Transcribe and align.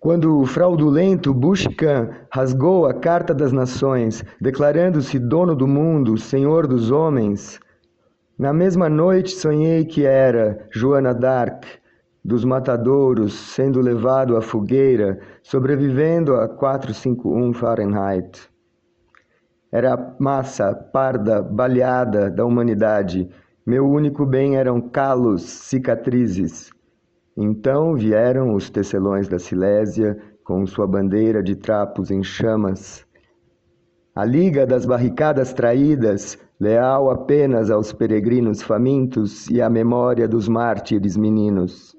Quando 0.00 0.38
o 0.40 0.46
fraudulento 0.46 1.34
Bushkan 1.34 2.10
rasgou 2.30 2.86
a 2.86 2.94
Carta 2.94 3.34
das 3.34 3.50
Nações, 3.50 4.24
declarando-se 4.40 5.18
dono 5.18 5.56
do 5.56 5.66
mundo, 5.66 6.16
senhor 6.16 6.68
dos 6.68 6.92
homens, 6.92 7.58
na 8.38 8.52
mesma 8.52 8.88
noite 8.88 9.32
sonhei 9.32 9.84
que 9.84 10.04
era 10.06 10.68
Joana 10.70 11.12
d'Arc, 11.12 11.66
dos 12.24 12.44
matadouros, 12.44 13.32
sendo 13.34 13.80
levado 13.80 14.36
à 14.36 14.40
fogueira, 14.40 15.18
sobrevivendo 15.42 16.36
a 16.36 16.46
451 16.46 17.52
Fahrenheit. 17.52 18.48
Era 19.72 19.94
a 19.94 20.14
massa 20.20 20.72
parda, 20.74 21.42
baleada 21.42 22.30
da 22.30 22.44
humanidade. 22.44 23.28
Meu 23.66 23.84
único 23.84 24.24
bem 24.24 24.56
eram 24.56 24.80
calos, 24.80 25.42
cicatrizes. 25.42 26.70
Então 27.40 27.94
vieram 27.94 28.52
os 28.52 28.68
tecelões 28.68 29.28
da 29.28 29.38
Silésia 29.38 30.18
com 30.42 30.66
sua 30.66 30.88
bandeira 30.88 31.40
de 31.40 31.54
trapos 31.54 32.10
em 32.10 32.20
chamas. 32.20 33.06
A 34.12 34.24
liga 34.24 34.66
das 34.66 34.84
barricadas 34.84 35.52
traídas, 35.52 36.36
leal 36.58 37.08
apenas 37.12 37.70
aos 37.70 37.92
peregrinos 37.92 38.60
famintos 38.60 39.48
e 39.48 39.62
à 39.62 39.70
memória 39.70 40.26
dos 40.26 40.48
mártires 40.48 41.16
meninos. 41.16 41.97